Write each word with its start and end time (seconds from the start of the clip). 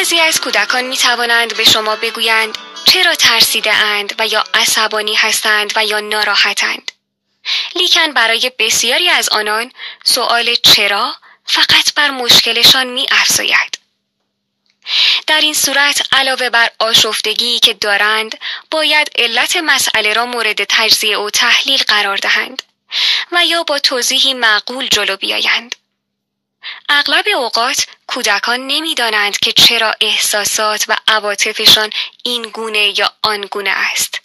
بعضی 0.00 0.20
از 0.20 0.40
کودکان 0.40 0.84
می 0.84 0.96
توانند 0.96 1.56
به 1.56 1.64
شما 1.64 1.96
بگویند 1.96 2.58
چرا 2.84 3.14
ترسیده 3.14 3.74
اند 3.74 4.14
و 4.18 4.26
یا 4.26 4.44
عصبانی 4.54 5.14
هستند 5.14 5.72
و 5.76 5.84
یا 5.84 6.00
ناراحتند. 6.00 6.92
لیکن 7.74 8.12
برای 8.12 8.52
بسیاری 8.58 9.08
از 9.08 9.28
آنان 9.28 9.72
سؤال 10.04 10.54
چرا 10.54 11.14
فقط 11.44 11.94
بر 11.94 12.10
مشکلشان 12.10 12.86
می 12.86 13.06
افزاید. 13.10 13.78
در 15.26 15.40
این 15.40 15.54
صورت 15.54 16.02
علاوه 16.12 16.50
بر 16.50 16.70
آشفتگی 16.78 17.58
که 17.58 17.74
دارند 17.74 18.38
باید 18.70 19.10
علت 19.18 19.56
مسئله 19.56 20.12
را 20.12 20.26
مورد 20.26 20.64
تجزیه 20.64 21.18
و 21.18 21.30
تحلیل 21.30 21.82
قرار 21.82 22.16
دهند 22.16 22.62
و 23.32 23.44
یا 23.44 23.62
با 23.62 23.78
توضیحی 23.78 24.34
معقول 24.34 24.88
جلو 24.88 25.16
بیایند. 25.16 25.76
اغلب 26.92 27.24
اوقات 27.34 27.86
کودکان 28.06 28.66
نمی‌دانند 28.66 29.38
که 29.38 29.52
چرا 29.52 29.94
احساسات 30.00 30.84
و 30.88 30.96
عواطفشان 31.08 31.90
این 32.22 32.42
گونه 32.42 32.98
یا 32.98 33.12
آن 33.22 33.40
گونه 33.40 33.70
است. 33.70 34.20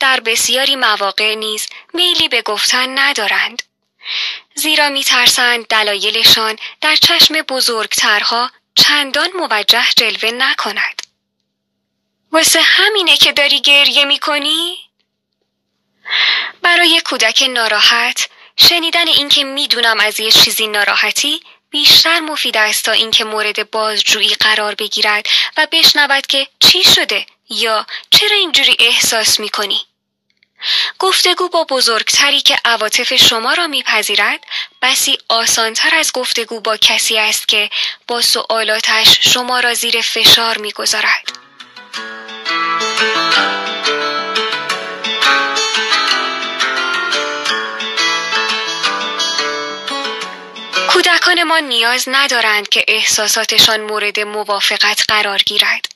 در 0.00 0.20
بسیاری 0.20 0.76
مواقع 0.76 1.34
نیز 1.34 1.68
میلی 1.94 2.28
به 2.28 2.42
گفتن 2.42 2.98
ندارند. 2.98 3.62
زیرا 4.54 4.88
میترسند 4.88 5.66
دلایلشان 5.66 6.58
در 6.80 6.96
چشم 6.96 7.34
بزرگترها 7.34 8.50
چندان 8.74 9.28
موجه 9.34 9.84
جلوه 9.96 10.30
نکند. 10.30 11.02
واسه 12.32 12.60
همینه 12.62 13.16
که 13.16 13.32
داری 13.32 13.60
گریه 13.60 14.04
می‌کنی؟ 14.04 14.78
برای 16.62 17.02
کودک 17.04 17.42
ناراحت 17.42 18.28
شنیدن 18.56 19.08
اینکه 19.08 19.44
می‌دونم 19.44 20.00
از 20.00 20.20
یه 20.20 20.30
چیزی 20.30 20.66
ناراحتی 20.66 21.40
بیشتر 21.70 22.20
مفید 22.20 22.56
است 22.56 22.84
تا 22.84 22.92
اینکه 22.92 23.24
مورد 23.24 23.70
بازجویی 23.70 24.34
قرار 24.34 24.74
بگیرد 24.74 25.26
و 25.56 25.66
بشنود 25.72 26.26
که 26.26 26.48
چی 26.60 26.84
شده 26.84 27.26
یا 27.50 27.86
چرا 28.10 28.36
اینجوری 28.36 28.76
احساس 28.78 29.40
می‌کنی؟ 29.40 29.80
گفتگو 30.98 31.48
با 31.48 31.64
بزرگتری 31.64 32.40
که 32.40 32.56
عواطف 32.64 33.14
شما 33.16 33.54
را 33.54 33.66
میپذیرد 33.66 34.40
بسی 34.82 35.18
آسانتر 35.28 35.94
از 35.94 36.12
گفتگو 36.12 36.60
با 36.60 36.76
کسی 36.76 37.18
است 37.18 37.48
که 37.48 37.70
با 38.06 38.20
سوالاتش 38.22 39.18
شما 39.20 39.60
را 39.60 39.74
زیر 39.74 40.00
فشار 40.00 40.58
می‌گذارد. 40.58 41.32
کودکان 51.16 51.42
ما 51.42 51.58
نیاز 51.58 52.04
ندارند 52.08 52.68
که 52.68 52.84
احساساتشان 52.88 53.80
مورد 53.80 54.20
موافقت 54.20 55.04
قرار 55.08 55.38
گیرد. 55.38 55.88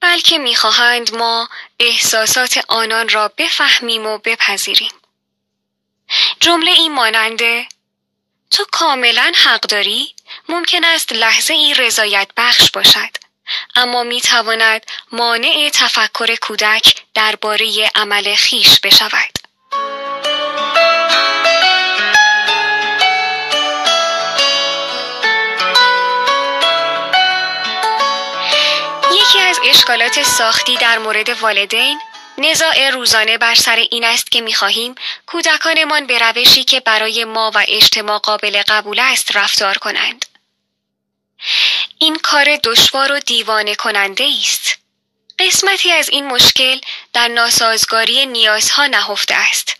بلکه 0.00 0.38
می‌خواهند 0.38 1.14
ما 1.14 1.48
احساسات 1.80 2.64
آنان 2.68 3.08
را 3.08 3.28
بفهمیم 3.38 4.06
و 4.06 4.18
بپذیریم. 4.18 4.92
جمله 6.40 6.70
این 6.70 6.94
ماننده 6.94 7.66
تو 8.50 8.64
کاملا 8.72 9.32
حق 9.36 9.60
داری 9.60 10.14
ممکن 10.48 10.84
است 10.84 11.12
لحظه 11.12 11.54
ای 11.54 11.74
رضایت 11.74 12.28
بخش 12.36 12.70
باشد 12.70 13.16
اما 13.74 14.02
می 14.02 14.20
تواند 14.20 14.86
مانع 15.12 15.70
تفکر 15.72 16.36
کودک 16.36 17.02
درباره 17.14 17.90
عمل 17.94 18.34
خیش 18.34 18.80
بشود. 18.80 19.35
اشکالات 29.64 30.22
ساختی 30.22 30.76
در 30.76 30.98
مورد 30.98 31.28
والدین 31.28 32.00
نزاع 32.38 32.90
روزانه 32.90 33.38
بر 33.38 33.54
سر 33.54 33.76
این 33.76 34.04
است 34.04 34.30
که 34.30 34.40
می‌خواهیم 34.40 34.94
کودکانمان 35.26 36.06
به 36.06 36.18
روشی 36.18 36.64
که 36.64 36.80
برای 36.80 37.24
ما 37.24 37.50
و 37.54 37.64
اجتماع 37.68 38.18
قابل 38.18 38.62
قبول 38.68 38.98
است 39.00 39.36
رفتار 39.36 39.78
کنند. 39.78 40.26
این 41.98 42.16
کار 42.16 42.56
دشوار 42.56 43.12
و 43.12 43.18
دیوانه 43.18 43.74
کننده 43.74 44.28
است. 44.40 44.78
قسمتی 45.38 45.92
از 45.92 46.08
این 46.08 46.26
مشکل 46.26 46.80
در 47.12 47.28
ناسازگاری 47.28 48.26
نیازها 48.26 48.86
نهفته 48.86 49.34
است. 49.34 49.76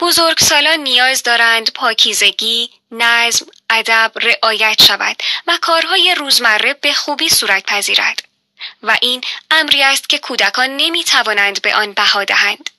بزرگسالان 0.00 0.80
نیاز 0.80 1.22
دارند 1.22 1.72
پاکیزگی، 1.72 2.70
نظم، 2.90 3.46
ادب 3.70 4.12
رعایت 4.14 4.82
شود 4.82 5.16
و 5.46 5.58
کارهای 5.60 6.14
روزمره 6.14 6.74
به 6.74 6.92
خوبی 6.92 7.28
صورت 7.28 7.66
پذیرد. 7.66 8.29
و 8.82 8.96
این 9.02 9.24
امری 9.50 9.82
است 9.82 10.08
که 10.08 10.18
کودکان 10.18 10.76
نمی 10.76 11.04
توانند 11.04 11.62
به 11.62 11.74
آن 11.74 11.92
بها 11.92 12.24
دهند. 12.24 12.70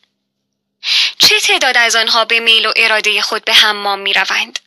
چه 1.20 1.40
تعداد 1.40 1.78
از 1.78 1.96
آنها 1.96 2.26
به 2.26 2.40
میل 2.40 2.66
و 2.66 2.74
اراده 2.76 3.22
خود 3.22 3.46
به 3.46 3.54
حمام 3.54 4.00
می 4.00 4.14
روند؟ 4.14 4.60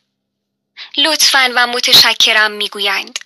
لطفا 0.97 1.53
و 1.55 1.67
متشکرم 1.67 2.51
می 2.51 2.69
گویند. 2.69 3.19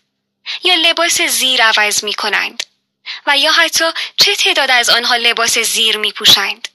یا 0.65 0.75
لباس 0.75 1.21
زیر 1.21 1.63
عوض 1.63 2.05
می 2.05 2.15
کنند. 2.15 2.65
و 3.27 3.39
یا 3.39 3.53
حتی 3.53 3.85
چه 4.17 4.37
تعداد 4.37 4.71
از 4.71 4.91
آنها 4.91 5.17
لباس 5.17 5.59
زیر 5.59 5.97
می 5.97 6.13
پوشند؟ 6.13 6.69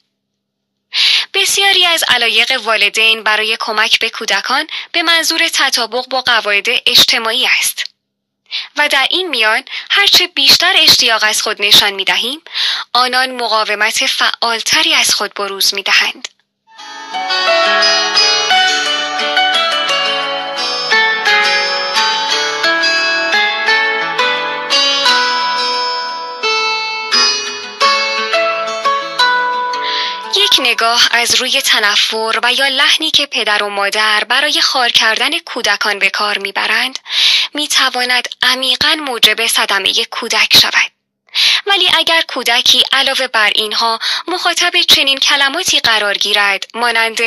بسیاری 1.33 1.85
از 1.85 2.03
علایق 2.07 2.61
والدین 2.63 3.23
برای 3.23 3.57
کمک 3.59 3.99
به 3.99 4.09
کودکان 4.09 4.67
به 4.91 5.03
منظور 5.03 5.49
تطابق 5.53 6.07
با 6.07 6.21
قواعد 6.21 6.67
اجتماعی 6.85 7.47
است. 7.47 7.92
و 8.77 8.87
در 8.87 9.07
این 9.09 9.29
میان 9.29 9.63
هرچه 9.91 10.27
بیشتر 10.27 10.73
اشتیاق 10.77 11.23
از 11.23 11.41
خود 11.41 11.61
نشان 11.61 11.93
می 11.93 12.05
دهیم 12.05 12.41
آنان 12.93 13.31
مقاومت 13.31 14.05
فعالتری 14.05 14.93
از 14.93 15.15
خود 15.15 15.33
بروز 15.33 15.73
می 15.73 15.83
دهند. 15.83 16.27
یک 30.35 30.59
نگاه 30.59 31.07
از 31.11 31.35
روی 31.35 31.61
تنفر 31.61 32.39
و 32.43 32.53
یا 32.53 32.67
لحنی 32.67 33.11
که 33.11 33.25
پدر 33.25 33.63
و 33.63 33.69
مادر 33.69 34.23
برای 34.23 34.61
خار 34.61 34.89
کردن 34.89 35.39
کودکان 35.39 35.99
به 35.99 36.09
کار 36.09 36.37
می‌برند 36.37 36.99
می‌تواند 37.53 38.27
عمیقا 38.41 38.95
موجب 38.95 39.47
صدمه 39.47 40.05
کودک 40.05 40.57
شود 40.61 40.91
ولی 41.65 41.89
اگر 41.97 42.21
کودکی 42.21 42.83
علاوه 42.91 43.27
بر 43.27 43.51
اینها 43.55 43.99
مخاطب 44.27 44.81
چنین 44.81 45.17
کلماتی 45.17 45.79
قرار 45.79 46.17
گیرد 46.17 46.65
مانند 46.73 47.19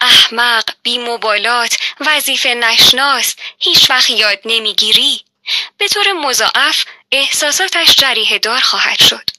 احمق 0.00 0.64
بیمبالات 0.82 1.78
وظیفه 2.00 2.48
نشناس 2.48 3.34
هیچ 3.58 3.90
وقت 3.90 4.10
یاد 4.10 4.40
نمی‌گیری 4.44 5.24
به 5.78 5.88
طور 5.88 6.12
مضاعف 6.12 6.84
احساساتش 7.12 7.94
جریه 7.94 8.38
دار 8.38 8.60
خواهد 8.60 8.98
شد 9.02 9.30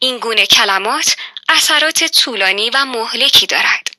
این 0.00 0.18
گونه 0.18 0.46
کلمات 0.46 1.16
اثرات 1.48 2.04
طولانی 2.04 2.70
و 2.70 2.84
مهلکی 2.84 3.46
دارد. 3.46 3.90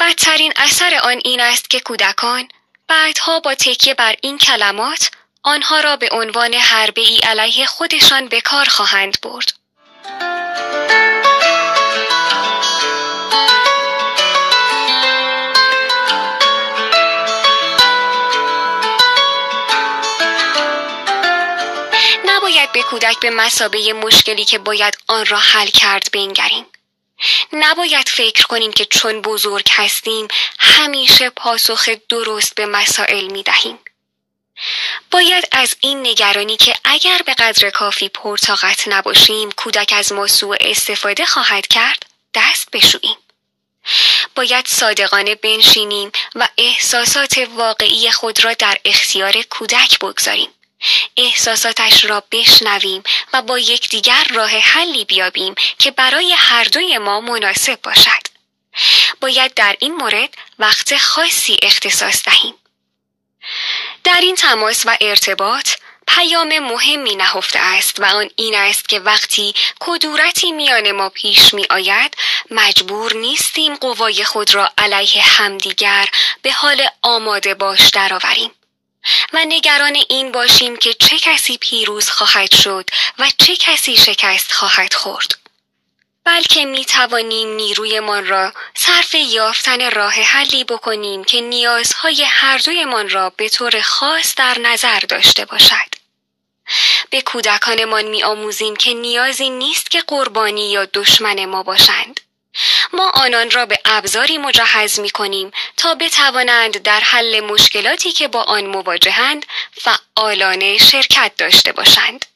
بدترین 0.00 0.52
اثر 0.56 0.94
آن 0.94 1.20
این 1.24 1.40
است 1.40 1.70
که 1.70 1.80
کودکان 1.80 2.48
بعدها 2.88 3.40
با 3.40 3.54
تکیه 3.54 3.94
بر 3.94 4.16
این 4.22 4.38
کلمات 4.38 5.10
آنها 5.42 5.80
را 5.80 5.96
به 5.96 6.08
عنوان 6.12 6.54
حربه 6.54 7.00
ای 7.00 7.18
علیه 7.18 7.66
خودشان 7.66 8.28
به 8.28 8.40
کار 8.40 8.64
خواهند 8.64 9.20
برد. 9.22 9.52
نباید 22.24 22.72
به 22.72 22.82
کودک 22.82 23.20
به 23.20 23.30
مسابه 23.30 23.92
مشکلی 23.92 24.44
که 24.44 24.58
باید 24.58 24.98
آن 25.08 25.26
را 25.26 25.38
حل 25.38 25.66
کرد 25.66 26.08
بنگریم. 26.12 26.66
نباید 27.52 28.08
فکر 28.08 28.46
کنیم 28.46 28.72
که 28.72 28.84
چون 28.84 29.22
بزرگ 29.22 29.68
هستیم 29.70 30.28
همیشه 30.58 31.30
پاسخ 31.30 31.88
درست 32.08 32.54
به 32.54 32.66
مسائل 32.66 33.26
می 33.26 33.42
دهیم. 33.42 33.78
باید 35.10 35.48
از 35.52 35.76
این 35.80 36.06
نگرانی 36.06 36.56
که 36.56 36.74
اگر 36.84 37.22
به 37.26 37.34
قدر 37.34 37.70
کافی 37.70 38.08
پرتاقت 38.08 38.88
نباشیم 38.88 39.50
کودک 39.50 39.92
از 39.96 40.12
ما 40.12 40.26
سوء 40.26 40.56
استفاده 40.60 41.26
خواهد 41.26 41.66
کرد 41.66 42.06
دست 42.34 42.70
بشوییم. 42.70 43.16
باید 44.34 44.66
صادقانه 44.68 45.34
بنشینیم 45.34 46.12
و 46.34 46.48
احساسات 46.58 47.48
واقعی 47.54 48.10
خود 48.10 48.44
را 48.44 48.54
در 48.54 48.78
اختیار 48.84 49.42
کودک 49.42 49.98
بگذاریم. 49.98 50.50
احساساتش 51.16 52.04
را 52.04 52.22
بشنویم 52.32 53.02
و 53.32 53.42
با 53.42 53.58
یکدیگر 53.58 54.26
راه 54.34 54.50
حلی 54.50 55.04
بیابیم 55.04 55.54
که 55.78 55.90
برای 55.90 56.32
هر 56.32 56.64
دوی 56.64 56.98
ما 56.98 57.20
مناسب 57.20 57.82
باشد. 57.82 58.26
باید 59.20 59.54
در 59.54 59.76
این 59.80 59.94
مورد 59.94 60.34
وقت 60.58 60.96
خاصی 60.96 61.56
اختصاص 61.62 62.24
دهیم. 62.24 62.54
در 64.04 64.20
این 64.20 64.34
تماس 64.34 64.86
و 64.86 64.96
ارتباط 65.00 65.70
پیام 66.08 66.58
مهمی 66.58 67.16
نهفته 67.16 67.58
است 67.58 68.00
و 68.00 68.04
آن 68.04 68.30
این 68.36 68.54
است 68.54 68.88
که 68.88 69.00
وقتی 69.00 69.54
کدورتی 69.80 70.52
میان 70.52 70.92
ما 70.92 71.08
پیش 71.08 71.54
می 71.54 71.66
آید 71.70 72.16
مجبور 72.50 73.16
نیستیم 73.16 73.76
قوای 73.76 74.24
خود 74.24 74.54
را 74.54 74.70
علیه 74.78 75.22
همدیگر 75.22 76.08
به 76.42 76.52
حال 76.52 76.88
آماده 77.02 77.54
باش 77.54 77.88
درآوریم 77.88 78.50
و 79.32 79.44
نگران 79.48 79.98
این 80.08 80.32
باشیم 80.32 80.76
که 80.76 80.94
چه 80.94 81.18
کسی 81.18 81.58
پیروز 81.58 82.10
خواهد 82.10 82.54
شد 82.54 82.90
و 83.18 83.30
چه 83.38 83.56
کسی 83.56 83.96
شکست 83.96 84.52
خواهد 84.52 84.94
خورد 84.94 85.46
بلکه 86.26 86.64
می 86.64 86.84
توانیم 86.84 87.48
نیرویمان 87.48 88.26
را 88.26 88.52
صرف 88.74 89.14
یافتن 89.14 89.90
راه 89.90 90.12
حلی 90.12 90.64
بکنیم 90.64 91.24
که 91.24 91.40
نیازهای 91.40 92.24
هر 92.24 92.58
دویمان 92.58 93.08
را 93.08 93.30
به 93.30 93.48
طور 93.48 93.80
خاص 93.80 94.34
در 94.34 94.58
نظر 94.58 95.00
داشته 95.00 95.44
باشد. 95.44 95.94
به 97.10 97.22
کودکانمان 97.22 98.04
می 98.04 98.24
آموزیم 98.24 98.76
که 98.76 98.94
نیازی 98.94 99.50
نیست 99.50 99.90
که 99.90 100.00
قربانی 100.00 100.70
یا 100.70 100.84
دشمن 100.84 101.44
ما 101.44 101.62
باشند. 101.62 102.20
ما 102.92 103.10
آنان 103.10 103.50
را 103.50 103.66
به 103.66 103.78
ابزاری 103.84 104.38
مجهز 104.38 105.00
می 105.00 105.10
کنیم 105.10 105.50
تا 105.76 105.94
بتوانند 105.94 106.82
در 106.82 107.00
حل 107.00 107.40
مشکلاتی 107.40 108.12
که 108.12 108.28
با 108.28 108.42
آن 108.42 108.66
مواجهند 108.66 109.46
فعالانه 109.72 110.78
شرکت 110.78 111.32
داشته 111.38 111.72
باشند. 111.72 112.26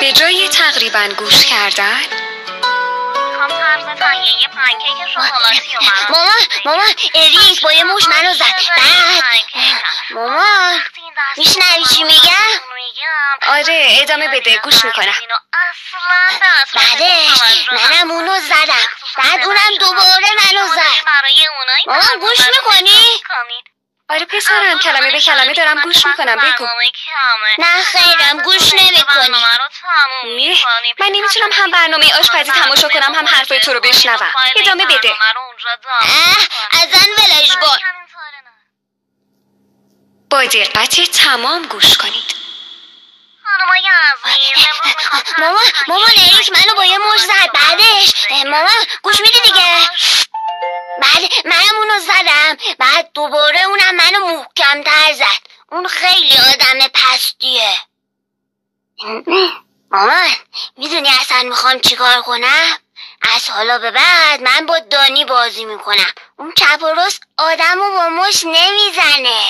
به 0.00 0.12
جای 0.12 0.48
تقریبا 0.48 1.08
گوش 1.18 1.46
کردن 1.46 2.23
مامان 6.10 6.36
مامان 6.64 6.94
اریک 7.14 7.60
با 7.62 7.72
یه 7.72 7.84
موش 7.84 8.08
منو 8.08 8.34
زد 8.34 8.44
بعد 8.76 9.44
مامان 10.10 10.84
میشنوی 11.36 11.84
چی 11.94 12.04
میگم 12.04 12.60
آره 13.46 13.98
ادامه 14.02 14.28
بده 14.28 14.58
گوش 14.58 14.84
می‌کنم 14.84 15.14
بعدش 16.74 17.40
منم 17.72 18.10
اونو 18.10 18.40
زدم 18.40 18.88
بعد 19.16 19.44
اونم 19.44 19.78
دوباره 19.80 20.26
منو 20.44 20.68
زد 20.68 21.08
مامان 21.86 22.18
گوش 22.20 22.38
می‌کنی 22.38 23.20
آره 24.08 24.24
پسرم 24.24 24.78
کلمه 24.78 25.10
به 25.10 25.20
کلمه 25.20 25.54
دارم 25.54 25.80
گوش 25.80 26.06
می‌کنم 26.06 26.36
بگو 26.36 26.68
نه 27.58 27.82
خیرم 27.82 28.42
گوش 28.42 28.74
نمی‌کنی 28.74 28.83
من 31.00 31.06
نمی‌تونم 31.06 31.52
هم 31.52 31.70
برنامه 31.70 32.18
آشپزی 32.18 32.50
تماشا 32.50 32.88
کنم 32.88 33.14
هم 33.14 33.26
حرفای 33.26 33.60
تو 33.60 33.72
رو 33.72 33.80
بشنوم. 33.80 34.32
ادامه 34.56 34.86
بده. 34.86 35.14
ازن 36.70 37.10
ولش 37.18 37.56
کن. 37.56 37.78
با 40.30 40.44
دقت 40.44 41.10
تمام 41.10 41.62
گوش 41.62 41.96
کنید. 41.96 42.34
مامان 45.38 45.62
مامان 45.88 46.10
اریک 46.10 46.52
منو 46.52 46.74
با 46.76 46.84
یه 46.84 46.98
موش 46.98 47.20
زد. 47.20 47.52
بعدش. 47.54 48.14
مامان 48.30 48.86
گوش 49.02 49.20
میدی 49.20 49.38
دیگه. 49.44 49.90
بعد 51.02 51.46
منم 51.46 51.76
اونو 51.76 52.00
زدم. 52.00 52.56
بعد 52.78 53.10
دوباره 53.14 53.62
اونم 53.62 53.94
منو 53.94 54.26
محکم 54.26 54.82
تر 54.82 55.12
زد. 55.12 55.48
اون 55.72 55.88
خیلی 55.88 56.38
آدم 56.38 56.88
پستیه. 56.94 57.80
مامان 59.94 60.30
می‌دونی 60.76 61.08
اصلا 61.20 61.42
می‌خوام 61.42 61.78
چیکار 61.78 62.22
کنم؟ 62.22 62.78
از 63.34 63.50
حالا 63.50 63.78
به 63.78 63.90
بعد 63.90 64.42
من 64.42 64.66
با 64.66 64.78
دانی 64.78 65.24
بازی 65.24 65.64
می‌کنم. 65.64 66.12
اون 66.38 66.52
کپروس 66.52 67.18
آدم 67.38 67.74
رو 67.78 67.90
با 67.92 68.08
مش 68.08 68.44
نمی‌زنه. 68.44 69.40